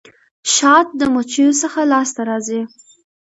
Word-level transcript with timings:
شات 0.53 0.87
د 0.99 1.01
مچيو 1.13 1.51
څخه 1.61 1.79
لاسته 1.91 2.21
راځي. 2.29 2.61